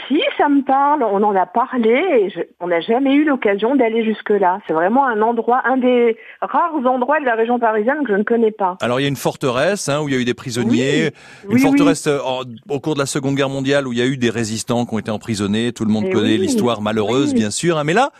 Si, 0.07 0.19
ça 0.37 0.47
me 0.49 0.61
parle. 0.63 1.03
On 1.03 1.21
en 1.23 1.35
a 1.35 1.45
parlé 1.45 1.89
et 2.21 2.29
je- 2.29 2.41
on 2.59 2.67
n'a 2.67 2.79
jamais 2.79 3.13
eu 3.15 3.25
l'occasion 3.25 3.75
d'aller 3.75 4.03
jusque-là. 4.05 4.59
C'est 4.67 4.73
vraiment 4.73 5.05
un 5.05 5.21
endroit, 5.21 5.61
un 5.65 5.77
des 5.77 6.17
rares 6.41 6.75
endroits 6.85 7.19
de 7.19 7.25
la 7.25 7.35
région 7.35 7.59
parisienne 7.59 8.03
que 8.05 8.13
je 8.13 8.17
ne 8.17 8.23
connais 8.23 8.51
pas. 8.51 8.77
Alors 8.81 8.99
il 8.99 9.03
y 9.03 9.05
a 9.05 9.09
une 9.09 9.15
forteresse 9.15 9.89
hein, 9.89 10.01
où 10.01 10.09
il 10.09 10.15
y 10.15 10.17
a 10.17 10.21
eu 10.21 10.25
des 10.25 10.33
prisonniers, 10.33 11.11
Oui, 11.45 11.49
une 11.49 11.53
oui, 11.55 11.59
forteresse 11.61 12.07
euh, 12.07 12.19
en- 12.23 12.41
au 12.69 12.79
cours 12.79 12.93
de 12.93 12.99
la 12.99 13.05
Seconde 13.05 13.35
Guerre 13.35 13.49
mondiale 13.49 13.87
où 13.87 13.93
il 13.93 13.99
y 13.99 14.01
a 14.01 14.05
eu 14.05 14.17
des 14.17 14.29
résistants 14.29 14.85
qui 14.85 14.93
ont 14.95 14.99
été 14.99 15.11
emprisonnés. 15.11 15.71
Tout 15.73 15.85
le 15.85 15.91
monde 15.91 16.05
Eh 16.07 16.11
connaît 16.11 16.37
l'histoire 16.37 16.81
malheureuse, 16.81 17.33
bien 17.33 17.51
sûr. 17.51 17.77
hein. 17.77 17.83
Mais 17.83 17.93
là, 17.93 18.11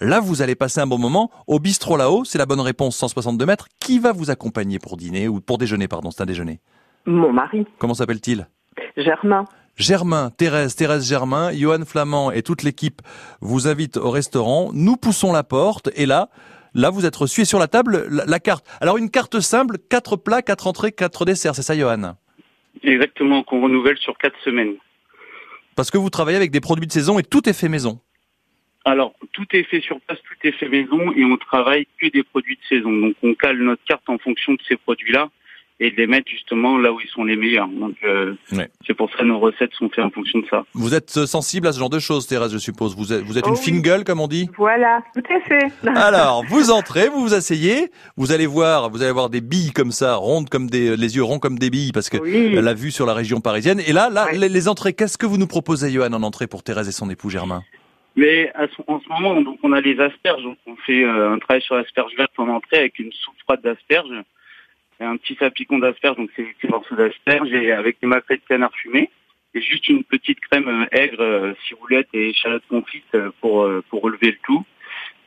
là 0.00 0.20
vous 0.20 0.42
allez 0.42 0.54
passer 0.54 0.80
un 0.80 0.86
bon 0.86 0.98
moment 0.98 1.30
au 1.46 1.58
bistrot 1.58 1.96
là-haut. 1.96 2.24
C'est 2.24 2.38
la 2.38 2.46
bonne 2.46 2.60
réponse, 2.60 2.96
162 2.96 3.46
mètres. 3.46 3.68
Qui 3.80 3.98
va 3.98 4.12
vous 4.12 4.30
accompagner 4.30 4.78
pour 4.78 4.96
dîner 4.96 5.28
ou 5.28 5.40
pour 5.40 5.58
déjeuner 5.58 5.88
Pardon, 5.88 6.10
c'est 6.10 6.22
un 6.22 6.26
déjeuner? 6.26 6.60
Mon 7.06 7.32
mari, 7.32 7.66
Comment 7.78 7.94
s'appelle-t-il? 7.94 8.46
Germain. 8.96 9.44
Germain, 9.76 10.30
Thérèse, 10.30 10.76
Thérèse 10.76 11.08
Germain, 11.08 11.52
Johan 11.52 11.84
Flamand 11.86 12.30
et 12.30 12.42
toute 12.42 12.62
l'équipe 12.62 13.00
vous 13.40 13.66
invitent 13.66 13.96
au 13.96 14.10
restaurant. 14.10 14.70
Nous 14.74 14.96
poussons 14.96 15.32
la 15.32 15.42
porte 15.42 15.90
et 15.96 16.06
là, 16.06 16.28
là 16.74 16.90
vous 16.90 17.06
êtes 17.06 17.16
reçus 17.16 17.42
et 17.42 17.44
sur 17.44 17.58
la 17.58 17.68
table 17.68 18.06
la, 18.10 18.26
la 18.26 18.40
carte. 18.40 18.66
Alors 18.80 18.98
une 18.98 19.10
carte 19.10 19.40
simple, 19.40 19.78
quatre 19.88 20.16
plats, 20.16 20.42
quatre 20.42 20.66
entrées, 20.66 20.92
quatre 20.92 21.24
desserts. 21.24 21.54
C'est 21.54 21.62
ça, 21.62 21.76
Johan? 21.76 22.14
Exactement, 22.82 23.42
qu'on 23.42 23.62
renouvelle 23.62 23.98
sur 23.98 24.16
quatre 24.18 24.38
semaines. 24.44 24.74
Parce 25.76 25.90
que 25.90 25.98
vous 25.98 26.10
travaillez 26.10 26.36
avec 26.36 26.50
des 26.50 26.60
produits 26.60 26.86
de 26.86 26.92
saison 26.92 27.18
et 27.18 27.22
tout 27.22 27.48
est 27.48 27.54
fait 27.54 27.68
maison. 27.68 28.00
Alors, 28.84 29.12
tout 29.32 29.46
est 29.52 29.64
fait 29.64 29.80
sur 29.80 30.00
place, 30.00 30.18
tout 30.22 30.46
est 30.46 30.52
fait 30.52 30.68
maison 30.68 31.12
et 31.12 31.24
on 31.24 31.36
travaille 31.36 31.86
que 32.00 32.08
des 32.08 32.22
produits 32.22 32.56
de 32.56 32.76
saison. 32.76 32.90
Donc, 32.90 33.14
on 33.22 33.34
cale 33.34 33.58
notre 33.58 33.84
carte 33.84 34.08
en 34.08 34.18
fonction 34.18 34.54
de 34.54 34.60
ces 34.66 34.76
produits-là 34.76 35.30
et 35.82 35.90
de 35.90 35.96
les 35.96 36.06
mettre 36.06 36.30
justement 36.30 36.76
là 36.78 36.92
où 36.92 37.00
ils 37.00 37.08
sont 37.08 37.24
les 37.24 37.36
meilleurs. 37.36 37.66
Donc, 37.68 37.94
euh, 38.04 38.34
Ouais. 38.52 38.68
c'est 38.86 38.92
pour 38.94 39.10
ça 39.10 39.18
que 39.20 39.24
nos 39.24 39.38
recettes 39.38 39.72
sont 39.72 39.88
faites 39.88 40.04
en 40.04 40.10
fonction 40.10 40.38
de 40.40 40.46
ça. 40.50 40.64
Vous 40.74 40.94
êtes 40.94 41.16
euh, 41.16 41.24
sensible 41.26 41.66
à 41.66 41.72
ce 41.72 41.78
genre 41.78 41.88
de 41.88 41.98
choses, 41.98 42.26
Thérèse, 42.26 42.52
je 42.52 42.58
suppose. 42.58 42.94
Vous 42.94 43.12
êtes, 43.14 43.22
vous 43.22 43.38
êtes 43.38 43.44
Oh 43.46 43.50
une 43.50 43.54
oui. 43.56 43.60
fine 43.62 43.80
gueule, 43.80 44.04
comme 44.04 44.20
on 44.20 44.28
dit 44.28 44.48
Voilà, 44.58 45.02
tout 45.14 45.22
à 45.34 45.40
fait. 45.40 45.66
Alors, 45.88 46.44
vous 46.48 46.70
entrez, 46.70 47.08
vous 47.08 47.22
vous 47.22 47.32
asseyez, 47.34 47.90
vous 48.18 48.30
allez 48.30 48.46
voir, 48.46 48.90
vous 48.90 49.02
allez 49.02 49.12
voir 49.12 49.30
des 49.30 49.40
billes 49.40 49.72
comme 49.72 49.90
ça, 49.90 50.16
rondes 50.16 50.50
comme 50.50 50.68
des, 50.68 50.96
les 50.96 51.16
yeux 51.16 51.22
ronds 51.24 51.38
comme 51.38 51.58
des 51.58 51.70
billes, 51.70 51.92
parce 51.92 52.10
que 52.10 52.18
Oui. 52.18 52.52
la 52.54 52.74
vue 52.74 52.90
sur 52.90 53.06
la 53.06 53.14
région 53.14 53.40
parisienne. 53.40 53.80
Et 53.86 53.92
là, 53.94 54.10
là, 54.10 54.26
Ouais. 54.26 54.36
les, 54.36 54.48
les 54.50 54.68
entrées, 54.68 54.92
qu'est-ce 54.92 55.16
que 55.16 55.26
vous 55.26 55.38
nous 55.38 55.46
proposez, 55.46 55.90
Johan, 55.90 56.12
en 56.12 56.22
entrée 56.22 56.46
pour 56.46 56.62
Thérèse 56.62 56.88
et 56.88 56.92
son 56.92 57.08
époux 57.08 57.30
Germain? 57.30 57.62
Mais 58.16 58.50
à 58.54 58.66
ce- 58.66 58.82
en 58.86 59.00
ce 59.00 59.08
moment, 59.08 59.40
donc, 59.40 59.58
on 59.62 59.72
a 59.72 59.80
les 59.80 59.98
asperges. 59.98 60.42
Donc, 60.42 60.58
on 60.66 60.76
fait 60.84 61.04
euh, 61.04 61.32
un 61.32 61.38
travail 61.38 61.62
sur 61.62 61.76
l'asperge 61.76 62.12
verte 62.18 62.32
en 62.38 62.48
entrée 62.48 62.76
avec 62.78 62.98
une 62.98 63.10
soupe 63.12 63.34
froide 63.44 63.60
d'asperges. 63.62 64.08
Un 65.02 65.16
petit 65.16 65.34
sapicon 65.36 65.78
d'asperges, 65.78 66.16
donc 66.16 66.30
c'est 66.36 66.42
des 66.42 66.52
petits 66.52 66.70
morceaux 66.70 66.94
d'asperges 66.94 67.50
et 67.52 67.72
avec 67.72 67.98
des 68.00 68.06
macrées 68.06 68.36
de 68.36 68.42
canard 68.46 68.74
fumé. 68.74 69.08
Et 69.54 69.62
juste 69.62 69.88
une 69.88 70.04
petite 70.04 70.38
crème 70.40 70.68
euh, 70.68 70.86
aigre, 70.92 71.22
euh, 71.22 71.54
ciboulette 71.66 72.08
et 72.12 72.28
échalote 72.28 72.62
confite 72.68 73.14
euh, 73.14 73.30
pour, 73.40 73.68
pour 73.88 74.02
relever 74.02 74.32
le 74.32 74.38
tout. 74.44 74.62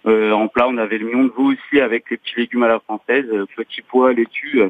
Euh, 0.06 0.32
en 0.32 0.48
plat, 0.48 0.68
on 0.68 0.78
avait 0.78 1.00
le 1.00 1.08
mignon 1.08 1.26
de 1.26 1.32
veau 1.32 1.52
aussi 1.52 1.82
avec 1.82 2.10
les 2.12 2.18
petits 2.18 2.36
légumes 2.38 2.64
à 2.64 2.68
la 2.68 2.80
française, 2.80 3.26
petits 3.56 3.82
pois, 3.82 4.14
laitue. 4.14 4.62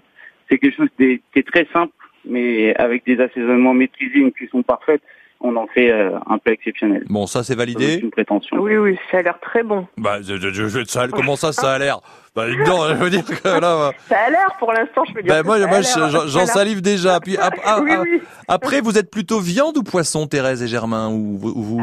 C'est 0.49 0.57
quelque 0.57 0.75
chose 0.75 0.89
qui 0.97 1.21
est 1.35 1.47
très 1.47 1.67
simple, 1.73 1.93
mais 2.23 2.73
avec 2.75 3.05
des 3.05 3.19
assaisonnements 3.19 3.73
maîtrisés, 3.73 4.19
une 4.19 4.31
cuisson 4.31 4.63
parfaite, 4.63 5.01
on 5.43 5.55
en 5.57 5.67
fait 5.67 5.91
euh, 5.91 6.17
un 6.27 6.37
plat 6.39 6.53
exceptionnel. 6.53 7.03
Bon, 7.09 7.27
ça 7.27 7.43
c'est 7.43 7.53
C'est 7.53 7.57
validé. 7.59 7.99
une 7.99 8.09
prétention. 8.11 8.57
Oui, 8.57 8.75
oui, 8.77 8.97
ça 9.11 9.17
a 9.19 9.21
l'air 9.21 9.39
très 9.41 9.61
bon. 9.61 9.85
Bah, 9.97 10.17
je, 10.21 10.37
je, 10.37 10.49
je- 10.49 10.67
je- 10.69 10.83
ça, 10.85 11.07
comment 11.09 11.35
ça, 11.35 11.51
ça 11.51 11.73
a 11.73 11.77
l'air 11.79 11.99
bah, 12.35 12.45
Non, 12.67 12.87
je 12.89 12.93
veux 12.95 13.09
dire 13.09 13.23
que 13.25 13.47
là, 13.47 13.91
Ça 14.09 14.17
a 14.17 14.29
l'air 14.29 14.47
pour 14.57 14.71
l'instant, 14.73 15.03
je 15.07 15.13
peux 15.13 15.21
dire. 15.21 15.43
bah, 15.43 15.59
que 15.59 15.67
moi, 15.67 16.25
j'en 16.27 16.45
salive 16.47 16.81
déjà. 16.81 17.19
Puis 17.19 17.37
ap- 17.37 17.53
ah, 17.65 17.79
oui, 17.83 17.91
ah, 17.93 18.01
oui. 18.01 18.21
après, 18.47 18.81
vous 18.81 18.97
êtes 18.97 19.11
plutôt 19.11 19.39
viande 19.39 19.77
ou 19.77 19.83
poisson, 19.83 20.25
Thérèse 20.27 20.63
et 20.63 20.67
Germain 20.67 21.09
ou, 21.09 21.39
ou 21.43 21.61
vous 21.61 21.79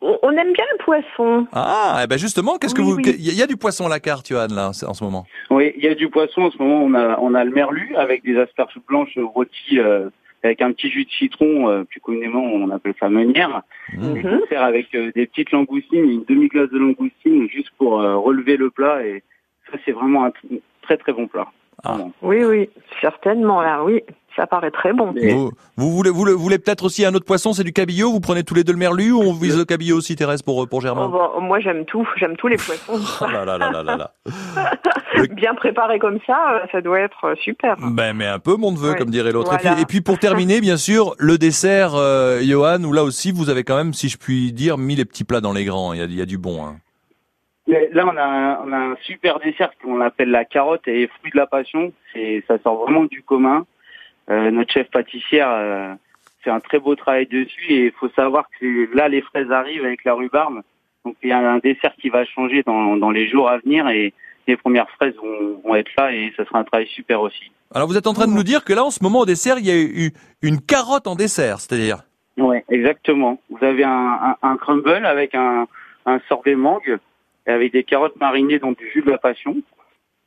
On 0.00 0.18
on 0.24 0.30
aime 0.32 0.52
bien 0.52 0.64
le 0.78 0.84
poisson. 0.84 1.46
Ah, 1.52 2.00
eh 2.02 2.06
ben 2.08 2.18
justement, 2.18 2.56
qu'est-ce 2.58 2.74
que 2.74 2.82
vous. 2.82 2.98
Il 3.00 3.06
y, 3.06 3.10
a- 3.28 3.32
il 3.32 3.38
y 3.38 3.42
a 3.42 3.46
du 3.46 3.56
poisson 3.56 3.86
à 3.86 3.88
la 3.88 4.00
carte, 4.00 4.28
Johan, 4.28 4.46
là, 4.50 4.68
en 4.70 4.72
ce- 4.72 4.86
en 4.86 4.94
ce 4.94 5.04
moment? 5.04 5.26
Oui, 5.50 5.72
il 5.76 5.84
y 5.84 5.88
a 5.88 5.94
du 5.94 6.08
poisson 6.08 6.42
en 6.42 6.50
ce 6.50 6.58
moment. 6.58 6.82
On 6.82 6.94
a, 6.94 7.18
on 7.20 7.34
a 7.34 7.44
le 7.44 7.50
merlu 7.52 7.94
avec 7.96 8.24
des 8.24 8.36
asperges 8.38 8.78
blanches 8.88 9.16
rôties 9.34 9.78
euh, 9.78 10.08
avec 10.42 10.62
un 10.62 10.72
petit 10.72 10.90
jus 10.90 11.04
de 11.04 11.10
citron. 11.10 11.68
euh, 11.68 11.84
plus 11.84 12.00
communément, 12.00 12.42
on 12.42 12.70
appelle 12.70 12.94
ça 12.98 13.08
meunière. 13.08 13.62
Mmh. 13.94 14.16
Et 14.16 14.22
qu'on 14.22 14.46
sert 14.48 14.62
avec 14.62 14.94
euh, 14.94 15.12
des 15.14 15.26
petites 15.26 15.52
langoustines, 15.52 16.08
une 16.08 16.24
demi-glace 16.24 16.70
de 16.70 16.78
langoustine 16.78 17.48
juste 17.48 17.70
pour 17.78 18.00
euh, 18.00 18.16
relever 18.16 18.56
le 18.56 18.70
plat. 18.70 19.04
Et 19.06 19.22
ça, 19.70 19.78
c'est 19.84 19.92
vraiment 19.92 20.26
un 20.26 20.32
très 20.82 20.96
très 20.96 21.12
bon 21.12 21.26
plat. 21.26 21.48
Ah. 21.84 21.96
Oui, 22.22 22.44
oui, 22.44 22.70
certainement, 23.00 23.60
là, 23.62 23.82
oui. 23.84 24.00
Ça 24.34 24.46
paraît 24.46 24.70
très 24.70 24.94
bon. 24.94 25.12
Vous, 25.14 25.50
vous 25.76 25.90
voulez, 25.90 26.08
vous, 26.08 26.24
le- 26.24 26.32
vous 26.32 26.38
voulez 26.42 26.58
peut-être 26.58 26.84
aussi 26.86 27.04
un 27.04 27.12
autre 27.14 27.26
poisson, 27.26 27.52
c'est 27.52 27.64
du 27.64 27.72
cabillaud. 27.74 28.12
Vous 28.12 28.20
prenez 28.20 28.42
tous 28.44 28.54
les 28.54 28.64
deux 28.64 28.72
le 28.72 28.78
merlu 28.78 29.12
ou 29.12 29.20
on 29.20 29.34
vise 29.34 29.58
le 29.58 29.66
cabillaud 29.66 29.98
aussi, 29.98 30.16
Thérèse, 30.16 30.40
pour 30.40 30.66
pour 30.70 30.78
Oh, 30.78 30.80
Germain 30.80 31.08
bon, 31.08 31.38
moi, 31.42 31.60
j'aime 31.60 31.84
tout. 31.84 32.08
J'aime 32.16 32.34
tous 32.38 32.46
les 32.48 32.56
poissons. 32.56 32.94
Oh 33.20 33.30
là 33.30 33.44
là 33.44 33.58
là 33.58 33.70
là 33.70 33.82
là 33.82 33.96
là. 34.56 34.72
Bien 35.34 35.54
préparé 35.54 35.98
comme 35.98 36.18
ça, 36.26 36.38
euh, 36.54 36.66
ça 36.72 36.80
doit 36.80 37.00
être 37.00 37.22
euh, 37.26 37.34
super. 37.44 37.76
Ben, 37.78 38.14
mais 38.16 38.26
un 38.26 38.38
peu 38.38 38.56
mon 38.56 38.72
neveu, 38.72 38.92
Ouais. 38.92 38.96
comme 38.96 39.10
dirait 39.10 39.32
l'autre. 39.32 39.52
Et, 39.52 39.58
Voilà. 39.62 39.78
et 39.80 39.84
puis 39.84 40.00
pour 40.00 40.18
terminer, 40.18 40.62
bien 40.62 40.78
sûr, 40.78 41.14
le 41.18 41.36
dessert, 41.36 41.94
euh, 41.94 42.40
Johan, 42.42 42.82
où 42.84 42.94
là 42.94 43.04
aussi 43.04 43.32
vous 43.32 43.50
avez 43.50 43.64
quand 43.64 43.76
même, 43.76 43.92
si 43.92 44.08
je 44.08 44.16
puis 44.16 44.54
dire, 44.54 44.78
mis 44.78 44.96
les 44.96 45.04
petits 45.04 45.24
plats 45.24 45.42
dans 45.42 45.52
les 45.52 45.66
grands. 45.66 45.92
Il 45.92 45.98
y 45.98 46.02
a, 46.02 46.06
il 46.06 46.14
y 46.16 46.22
a 46.22 46.26
du 46.26 46.38
bon. 46.38 46.64
Hein. 46.64 46.76
Là, 47.92 48.06
on 48.06 48.16
a, 48.16 48.22
un, 48.22 48.58
on 48.66 48.72
a 48.72 48.76
un 48.76 48.96
super 49.02 49.38
dessert 49.38 49.70
qu'on 49.82 50.00
appelle 50.00 50.30
la 50.30 50.44
carotte 50.44 50.86
et 50.86 51.06
fruit 51.06 51.30
de 51.30 51.36
la 51.36 51.46
passion. 51.46 51.92
C'est, 52.12 52.44
ça 52.46 52.58
sort 52.58 52.82
vraiment 52.82 53.04
du 53.04 53.22
commun. 53.22 53.66
Euh, 54.30 54.50
notre 54.50 54.72
chef 54.72 54.90
pâtissière 54.90 55.50
euh, 55.50 55.94
fait 56.42 56.50
un 56.50 56.60
très 56.60 56.78
beau 56.78 56.94
travail 56.94 57.26
dessus 57.26 57.66
et 57.68 57.86
il 57.86 57.92
faut 57.92 58.10
savoir 58.10 58.44
que 58.60 58.94
là, 58.94 59.08
les 59.08 59.22
fraises 59.22 59.50
arrivent 59.50 59.84
avec 59.84 60.04
la 60.04 60.14
rhubarbe. 60.14 60.60
Donc, 61.04 61.16
il 61.22 61.30
y 61.30 61.32
a 61.32 61.38
un 61.38 61.58
dessert 61.58 61.94
qui 62.00 62.08
va 62.08 62.24
changer 62.24 62.62
dans, 62.62 62.96
dans 62.96 63.10
les 63.10 63.26
jours 63.26 63.48
à 63.48 63.58
venir 63.58 63.88
et 63.88 64.12
les 64.46 64.56
premières 64.56 64.90
fraises 64.90 65.14
vont, 65.16 65.60
vont 65.64 65.74
être 65.74 65.90
là 65.96 66.12
et 66.12 66.32
ça 66.36 66.44
sera 66.44 66.58
un 66.58 66.64
travail 66.64 66.88
super 66.88 67.20
aussi. 67.20 67.50
Alors 67.74 67.88
vous 67.88 67.96
êtes 67.96 68.06
en 68.06 68.12
train 68.12 68.26
de 68.26 68.32
nous 68.32 68.42
dire 68.42 68.64
que 68.64 68.72
là, 68.72 68.84
en 68.84 68.90
ce 68.90 69.02
moment, 69.02 69.20
au 69.20 69.26
dessert, 69.26 69.58
il 69.58 69.66
y 69.66 69.70
a 69.70 69.76
eu 69.76 70.12
une 70.42 70.60
carotte 70.60 71.06
en 71.06 71.14
dessert, 71.14 71.58
c'est-à-dire? 71.58 72.04
Ouais, 72.36 72.64
exactement. 72.68 73.40
Vous 73.50 73.64
avez 73.64 73.84
un, 73.84 73.90
un, 73.90 74.36
un 74.42 74.56
crumble 74.56 75.06
avec 75.06 75.34
un, 75.34 75.66
un 76.06 76.20
sorbet 76.28 76.54
mangue 76.54 76.98
et 77.46 77.50
avec 77.50 77.72
des 77.72 77.84
carottes 77.84 78.16
marinées 78.20 78.58
dans 78.58 78.72
du 78.72 78.90
jus 78.92 79.02
de 79.02 79.10
la 79.10 79.18
passion. 79.18 79.56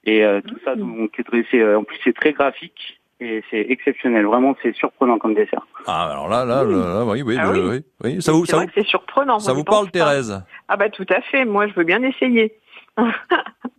Et 0.05 0.23
euh, 0.23 0.41
tout 0.41 0.57
ça 0.63 0.75
donc 0.75 1.17
est 1.19 1.23
dressé. 1.23 1.59
euh, 1.59 1.79
en 1.79 1.83
plus, 1.83 1.97
c'est 2.03 2.13
très 2.15 2.33
graphique 2.33 2.99
et 3.19 3.43
c'est 3.49 3.65
exceptionnel. 3.69 4.25
Vraiment, 4.25 4.55
c'est 4.61 4.75
surprenant 4.75 5.17
comme 5.17 5.33
dessert. 5.33 5.65
Ah, 5.87 6.11
alors 6.11 6.27
là, 6.29 6.45
là, 6.45 6.63
là, 6.63 6.77
là, 6.99 7.05
oui, 7.05 7.21
oui, 7.23 7.37
Ah 7.39 7.51
oui, 7.51 7.81
oui. 8.03 8.21
Ça 8.21 8.31
vous, 8.31 8.45
C'est 8.45 8.51
ça 8.51 8.59
vous, 8.59 8.65
c'est 8.75 8.85
surprenant. 8.85 9.39
ça 9.39 9.53
vous 9.53 9.63
parle, 9.63 9.85
pas. 9.85 9.91
Thérèse 9.91 10.43
Ah 10.67 10.77
bah 10.77 10.89
tout 10.89 11.05
à 11.09 11.21
fait. 11.21 11.45
Moi, 11.45 11.67
je 11.67 11.73
veux 11.73 11.83
bien 11.85 12.03
essayer. 12.03 12.53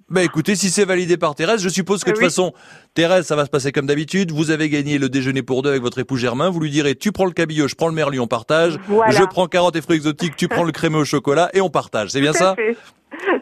Ben 0.09 0.21
écoutez, 0.23 0.55
si 0.55 0.71
c'est 0.71 0.85
validé 0.85 1.17
par 1.17 1.35
Thérèse, 1.35 1.61
je 1.61 1.69
suppose 1.69 2.05
que 2.05 2.11
de 2.11 2.15
toute 2.15 2.23
Oui. 2.23 2.27
façon, 2.29 2.53
Thérèse, 2.95 3.27
ça 3.27 3.35
va 3.35 3.45
se 3.45 3.51
passer 3.51 3.73
comme 3.73 3.87
d'habitude. 3.87 4.31
Vous 4.31 4.53
avez 4.53 4.69
gagné 4.69 4.99
le 4.99 5.09
déjeuner 5.09 5.43
pour 5.43 5.63
deux 5.63 5.71
avec 5.71 5.83
votre 5.83 5.99
époux 5.99 6.17
Germain. 6.17 6.49
Vous 6.49 6.61
lui 6.61 6.71
direz, 6.71 6.95
tu 6.95 7.11
prends 7.11 7.25
le 7.25 7.33
cabillaud, 7.33 7.67
je 7.67 7.75
prends 7.75 7.89
le 7.89 7.93
merlu, 7.95 8.21
on 8.21 8.29
partage. 8.29 8.79
Voilà. 8.87 9.11
Je 9.11 9.25
prends 9.25 9.49
carottes 9.49 9.75
et 9.75 9.83
fruits 9.83 9.97
exotiques, 9.97 10.37
tu 10.37 10.47
prends 10.47 10.63
le 10.63 10.71
crémeux 10.71 10.99
au 11.01 11.05
chocolat 11.05 11.51
et 11.55 11.61
on 11.61 11.71
partage. 11.71 12.11
C'est 12.11 12.21
bien 12.21 12.31
Tout 12.31 12.39
ça 12.39 12.53
à 12.53 12.55
fait. 12.55 12.77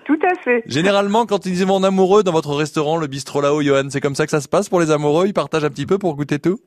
Tout 0.05 0.19
à 0.23 0.35
fait. 0.43 0.63
Généralement, 0.67 1.27
quand 1.27 1.47
ils 1.47 1.65
vont 1.65 1.75
en 1.75 1.83
amoureux 1.83 2.23
dans 2.23 2.33
votre 2.33 2.55
restaurant, 2.55 2.97
le 2.97 3.07
bistrot 3.07 3.41
là-haut, 3.41 3.63
Johan, 3.63 3.89
c'est 3.91 4.01
comme 4.01 4.15
ça 4.15 4.25
que 4.25 4.31
ça 4.31 4.41
se 4.41 4.49
passe 4.49 4.69
pour 4.69 4.81
les 4.81 4.91
amoureux? 4.91 5.27
Ils 5.27 5.35
partagent 5.35 5.65
un 5.65 5.71
petit 5.71 5.87
peu 5.87 5.99
pour 5.99 6.17
goûter 6.17 6.39
tout? 6.39 6.59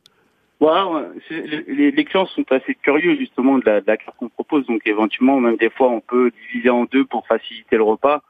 C'est- 1.28 1.66
les, 1.68 2.06
clients 2.06 2.26
sont 2.26 2.46
assez 2.52 2.74
curieux 2.76 3.16
justement 3.18 3.60
de 3.60 3.66
la, 3.66 3.82
de 3.82 3.88
la 3.88 3.98
carte 3.98 4.18
qu'on 4.18 4.30
propose. 4.30 4.66
Donc 4.66 4.82
éventuellement, 4.86 5.40
même 5.40 5.58
des 5.58 5.70
fois, 5.70 5.90
on 5.90 6.00
peut 6.00 6.32
diviser 6.48 6.70
en 6.70 6.86
deux 6.86 7.06
pour 7.06 7.28
faciliter 7.28 7.78
le 7.78 7.84
repas. 7.84 8.22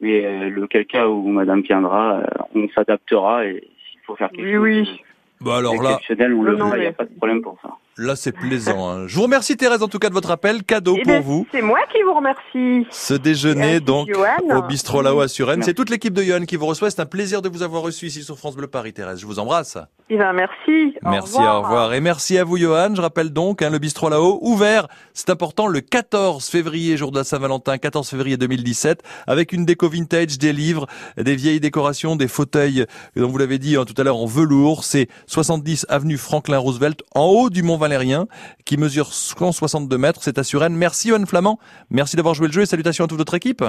Mais 0.00 0.24
euh, 0.24 0.48
le 0.48 0.66
cas 0.84 1.08
où 1.08 1.28
Madame 1.28 1.62
viendra, 1.62 2.18
euh, 2.18 2.24
on 2.54 2.68
s'adaptera 2.74 3.46
et 3.46 3.60
s'il 3.90 4.00
faut 4.04 4.16
faire 4.16 4.30
quelque 4.30 4.58
Oui, 4.58 4.84
chose 4.84 4.90
oui. 4.92 5.00
Bah 5.40 5.56
alors 5.56 5.82
là, 5.82 5.98
on 6.08 6.42
le. 6.42 6.56
Il 6.76 6.80
n'y 6.80 6.86
a 6.86 6.92
pas 6.92 7.04
de 7.04 7.14
problème 7.16 7.42
pour 7.42 7.58
ça. 7.62 7.70
Là, 7.98 8.16
c'est 8.16 8.32
plaisant. 8.32 8.88
hein. 8.88 9.06
Je 9.06 9.16
vous 9.16 9.22
remercie, 9.22 9.54
Thérèse, 9.56 9.82
en 9.82 9.88
tout 9.88 9.98
cas, 9.98 10.08
de 10.08 10.14
votre 10.14 10.30
appel. 10.30 10.62
Cadeau 10.64 10.96
Eh 10.98 11.02
pour 11.02 11.12
ben, 11.12 11.22
vous. 11.22 11.46
C'est 11.52 11.60
moi 11.60 11.78
qui 11.92 11.98
vous 12.02 12.14
remercie. 12.14 12.86
Ce 12.90 13.12
déjeuner, 13.12 13.60
Merci, 13.60 13.80
donc, 13.82 14.08
Johan. 14.10 14.58
au 14.58 14.62
bistrot 14.62 15.02
là-haut 15.02 15.20
à 15.20 15.28
Suresnes. 15.28 15.58
Merci. 15.58 15.70
C'est 15.70 15.74
toute 15.74 15.90
l'équipe 15.90 16.14
de 16.14 16.22
Yohan 16.22 16.46
qui 16.46 16.56
vous 16.56 16.64
reçoit. 16.66 16.90
C'est 16.90 17.00
un 17.02 17.06
plaisir 17.06 17.42
de 17.42 17.50
vous 17.50 17.62
avoir 17.62 17.82
reçu 17.82 18.06
ici 18.06 18.22
sur 18.22 18.38
France 18.38 18.56
Bleu 18.56 18.66
Paris, 18.66 18.94
Thérèse. 18.94 19.20
Je 19.20 19.26
vous 19.26 19.38
embrasse. 19.38 19.76
Eh 20.08 20.16
ben, 20.16 20.32
merci. 20.32 20.94
Au 21.04 21.10
Merci, 21.10 21.36
revoir. 21.36 21.58
au 21.58 21.62
revoir. 21.64 21.92
Et 21.94 22.00
merci 22.00 22.38
à 22.38 22.44
vous, 22.44 22.56
Johan. 22.56 22.94
Je 22.94 23.02
rappelle 23.02 23.30
donc, 23.30 23.60
hein, 23.60 23.68
le 23.68 23.78
bistrot 23.78 24.08
là-haut, 24.08 24.38
ouvert, 24.40 24.88
c'est 25.12 25.28
important, 25.30 25.66
le 25.66 25.80
14 25.80 26.46
février, 26.48 26.96
jour 26.96 27.12
de 27.12 27.18
la 27.18 27.24
Saint-Valentin, 27.24 27.76
14 27.76 28.08
février 28.08 28.36
2017, 28.38 29.02
avec 29.26 29.52
une 29.52 29.66
déco 29.66 29.88
vintage, 29.90 30.38
des 30.38 30.52
livres, 30.54 30.86
des 31.18 31.36
vieilles 31.36 31.60
décorations, 31.60 32.16
des 32.16 32.28
fauteuils, 32.28 32.86
dont 33.16 33.28
vous 33.28 33.38
l'avez 33.38 33.58
dit 33.58 33.76
hein, 33.76 33.84
tout 33.84 33.94
à 33.98 34.02
l'heure, 34.04 34.16
en 34.16 34.26
velours. 34.26 34.84
C'est 34.84 35.08
70 35.26 35.84
avenue 35.90 36.16
Franklin 36.16 36.58
Roosevelt, 36.58 37.02
en 37.14 37.26
haut 37.26 37.50
du 37.50 37.62
Mont 37.62 37.78
Valérien, 37.82 38.26
qui 38.64 38.76
mesure 38.76 39.12
162 39.12 39.98
mètres. 39.98 40.20
C'est 40.22 40.38
à 40.38 40.44
Suresnes. 40.44 40.74
Merci, 40.74 41.08
Johan 41.08 41.26
Flamand. 41.26 41.58
Merci 41.90 42.16
d'avoir 42.16 42.34
joué 42.34 42.46
le 42.46 42.52
jeu 42.52 42.62
et 42.62 42.66
salutations 42.66 43.04
à 43.04 43.08
toute 43.08 43.18
votre 43.18 43.34
équipe. 43.34 43.62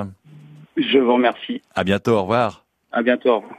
Je 0.78 0.98
vous 0.98 1.14
remercie. 1.14 1.62
À 1.76 1.84
bientôt, 1.84 2.14
au 2.14 2.22
revoir. 2.22 2.64
À 2.92 3.02
bientôt. 3.02 3.30
Au 3.30 3.36
revoir. 3.36 3.52